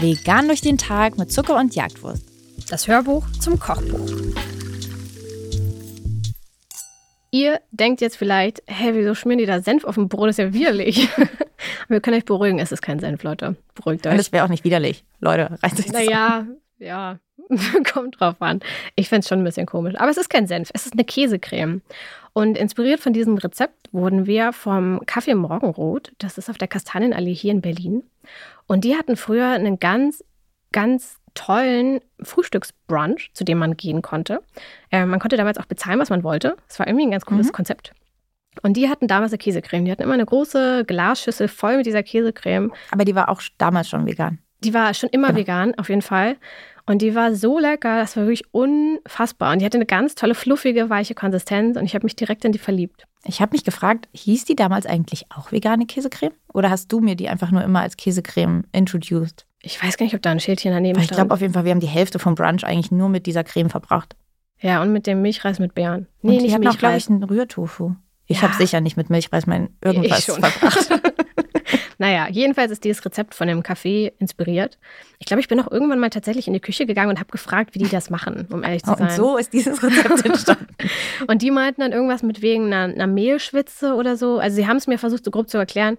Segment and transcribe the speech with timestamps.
[0.00, 2.22] Vegan durch den Tag mit Zucker und Jagdwurst.
[2.70, 4.10] Das Hörbuch zum Kochbuch.
[7.30, 10.28] Ihr denkt jetzt vielleicht, hä, wieso schmieren die da Senf auf dem Brot?
[10.28, 11.08] Das ist ja widerlich.
[11.88, 13.56] Wir können euch beruhigen, es ist kein Senf, Leute.
[13.74, 14.18] Beruhigt euch.
[14.18, 15.04] Es wäre auch nicht widerlich.
[15.20, 16.46] Leute, reißt euch Naja,
[16.78, 17.18] ja,
[17.92, 18.60] kommt drauf an.
[18.94, 19.94] Ich fände es schon ein bisschen komisch.
[19.96, 21.82] Aber es ist kein Senf, es ist eine Käsecreme.
[22.32, 27.34] Und inspiriert von diesem Rezept wurden wir vom Kaffee Morgenrot, das ist auf der Kastanienallee
[27.34, 28.02] hier in Berlin.
[28.66, 30.22] Und die hatten früher einen ganz,
[30.72, 34.42] ganz tollen Frühstücksbrunch, zu dem man gehen konnte.
[34.90, 36.56] Äh, man konnte damals auch bezahlen, was man wollte.
[36.68, 37.52] Es war irgendwie ein ganz cooles mhm.
[37.52, 37.92] Konzept.
[38.62, 39.84] Und die hatten damals eine Käsecreme.
[39.84, 42.72] Die hatten immer eine große Glasschüssel voll mit dieser Käsecreme.
[42.90, 44.38] Aber die war auch damals schon vegan.
[44.64, 45.40] Die war schon immer genau.
[45.40, 46.36] vegan, auf jeden Fall.
[46.86, 49.52] Und die war so lecker, das war wirklich unfassbar.
[49.52, 52.52] Und die hatte eine ganz tolle, fluffige, weiche Konsistenz und ich habe mich direkt in
[52.52, 53.04] die verliebt.
[53.24, 56.32] Ich habe mich gefragt, hieß die damals eigentlich auch vegane Käsecreme?
[56.54, 59.46] Oder hast du mir die einfach nur immer als Käsecreme introduced?
[59.62, 61.06] Ich weiß gar nicht, ob da ein Schildchen daneben ist.
[61.06, 63.42] Ich glaube auf jeden Fall, wir haben die Hälfte vom Brunch eigentlich nur mit dieser
[63.42, 64.14] Creme verbracht.
[64.60, 66.06] Ja, und mit dem Milchreis mit Beeren.
[66.22, 66.78] Nee, und nicht Milchreis.
[66.78, 67.96] glaube ich, einen Rührtofu.
[68.26, 68.42] Ich ja.
[68.44, 70.88] habe sicher nicht mit Milchreis mein irgendwas verbracht.
[71.98, 74.78] naja, jedenfalls ist dieses Rezept von dem Kaffee inspiriert.
[75.18, 77.74] Ich glaube, ich bin auch irgendwann mal tatsächlich in die Küche gegangen und habe gefragt,
[77.74, 79.02] wie die das machen, um ehrlich zu sein.
[79.02, 80.66] Und so ist dieses Rezept entstanden.
[81.26, 84.38] und die meinten dann irgendwas mit wegen einer, einer Mehlschwitze oder so.
[84.38, 85.96] Also sie haben es mir versucht, so grob zu erklären.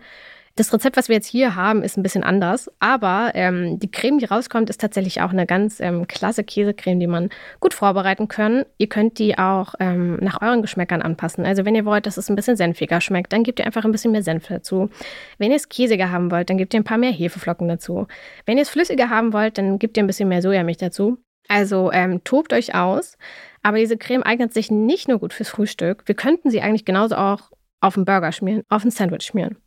[0.57, 4.17] Das Rezept, was wir jetzt hier haben, ist ein bisschen anders, aber ähm, die Creme,
[4.17, 8.65] die rauskommt, ist tatsächlich auch eine ganz ähm, klasse Käsecreme, die man gut vorbereiten kann.
[8.79, 11.45] Ihr könnt die auch ähm, nach euren Geschmäckern anpassen.
[11.45, 13.91] Also wenn ihr wollt, dass es ein bisschen senfiger schmeckt, dann gebt ihr einfach ein
[13.91, 14.89] bisschen mehr Senf dazu.
[15.37, 18.07] Wenn ihr es käsiger haben wollt, dann gebt ihr ein paar mehr Hefeflocken dazu.
[18.47, 21.19] Wenn ihr es flüssiger haben wollt, dann gebt ihr ein bisschen mehr Sojamilch dazu.
[21.47, 23.19] Also ähm, tobt euch aus.
[23.61, 26.01] Aber diese Creme eignet sich nicht nur gut fürs Frühstück.
[26.07, 29.57] Wir könnten sie eigentlich genauso auch auf einen Burger schmieren, auf ein Sandwich schmieren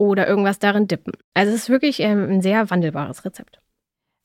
[0.00, 1.12] oder irgendwas darin dippen.
[1.34, 3.60] Also es ist wirklich ähm, ein sehr wandelbares Rezept.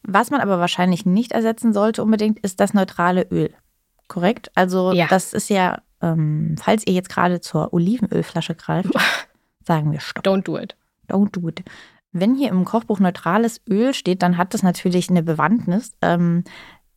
[0.04, 3.54] Was man aber wahrscheinlich nicht ersetzen sollte unbedingt, ist das neutrale Öl.
[4.08, 4.52] Korrekt?
[4.56, 5.08] Also ja.
[5.08, 8.90] das ist ja, ähm, falls ihr jetzt gerade zur Olivenölflasche greift,
[9.66, 10.26] sagen wir Stopp.
[10.26, 10.78] Don't do it.
[11.10, 11.62] Don't do it.
[12.14, 15.92] Wenn hier im Kochbuch neutrales Öl steht, dann hat das natürlich eine Bewandtnis.
[16.02, 16.46] Ähm,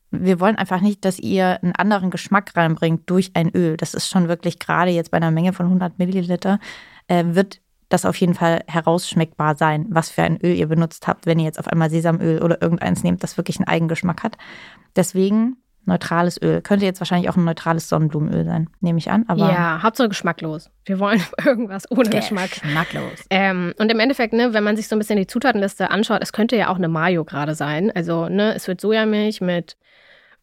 [0.09, 3.75] wir wollen einfach nicht, dass ihr einen anderen Geschmack reinbringt durch ein Öl.
[3.75, 6.59] Das ist schon wirklich gerade jetzt bei einer Menge von 100 Milliliter,
[7.07, 11.25] äh, wird das auf jeden Fall herausschmeckbar sein, was für ein Öl ihr benutzt habt,
[11.25, 14.37] wenn ihr jetzt auf einmal Sesamöl oder irgendeins nehmt, das wirklich einen Eigengeschmack hat.
[14.95, 16.61] Deswegen neutrales Öl.
[16.61, 19.25] Könnte jetzt wahrscheinlich auch ein neutrales Sonnenblumenöl sein, nehme ich an.
[19.27, 20.69] Aber ja, Hauptsache geschmacklos.
[20.85, 22.51] Wir wollen irgendwas ohne Geschmack.
[22.51, 23.25] Geschmacklos.
[23.29, 26.31] Ähm, und im Endeffekt, ne, wenn man sich so ein bisschen die Zutatenliste anschaut, es
[26.31, 27.91] könnte ja auch eine Mayo gerade sein.
[27.93, 29.75] Also, ne, es wird Sojamilch mit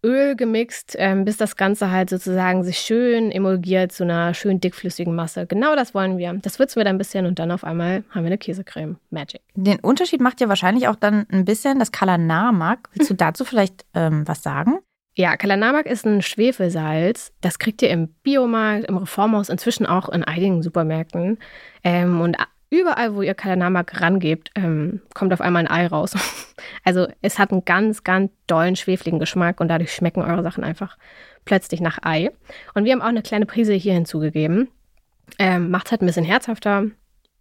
[0.06, 5.14] Öl gemixt, ähm, bis das Ganze halt sozusagen sich schön emulgiert zu einer schön dickflüssigen
[5.14, 5.46] Masse.
[5.46, 6.32] Genau das wollen wir.
[6.34, 8.96] Das würzen wir dann ein bisschen und dann auf einmal haben wir eine Käsecreme.
[9.10, 9.40] Magic.
[9.54, 12.88] Den Unterschied macht ja wahrscheinlich auch dann ein bisschen das Kalanamak.
[12.94, 14.78] Willst du dazu vielleicht ähm, was sagen?
[15.18, 17.32] Ja, Kalanamak ist ein Schwefelsalz.
[17.40, 21.38] Das kriegt ihr im Biomarkt, im Reformhaus, inzwischen auch in einigen Supermärkten.
[21.82, 22.36] Ähm, und
[22.70, 26.14] überall, wo ihr Kalanamak rangebt, ähm, kommt auf einmal ein Ei raus.
[26.84, 30.96] also es hat einen ganz, ganz dollen, schwefligen Geschmack und dadurch schmecken eure Sachen einfach
[31.44, 32.30] plötzlich nach Ei.
[32.74, 34.68] Und wir haben auch eine kleine Prise hier hinzugegeben.
[35.38, 36.82] Ähm, Macht es halt ein bisschen herzhafter.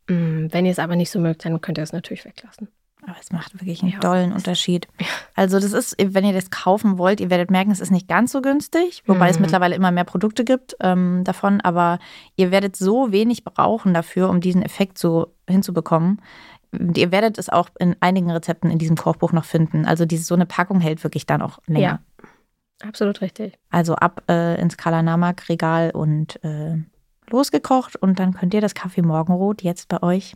[0.07, 2.67] Mm, wenn ihr es aber nicht so mögt, dann könnt ihr es natürlich weglassen.
[3.07, 4.87] Aber es macht wirklich einen ja, dollen Unterschied.
[5.35, 8.31] Also das ist, wenn ihr das kaufen wollt, ihr werdet merken, es ist nicht ganz
[8.31, 9.31] so günstig, wobei mhm.
[9.31, 11.99] es mittlerweile immer mehr Produkte gibt ähm, davon, aber
[12.35, 16.21] ihr werdet so wenig brauchen dafür, um diesen Effekt so hinzubekommen.
[16.71, 19.85] Ihr werdet es auch in einigen Rezepten in diesem Kochbuch noch finden.
[19.85, 22.01] Also diese, so eine Packung hält wirklich dann auch länger.
[22.21, 23.57] Ja, absolut richtig.
[23.69, 26.77] Also ab äh, ins Kalanamak-Regal und äh,
[27.29, 30.35] losgekocht und dann könnt ihr das Kaffee Morgenrot jetzt bei euch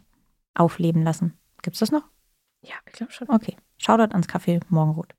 [0.55, 1.37] aufleben lassen.
[1.61, 2.03] Gibt es das noch?
[2.61, 3.29] Ja, ich glaube schon.
[3.29, 3.57] Okay.
[3.77, 5.13] Shoutout ans Café Morgenrot.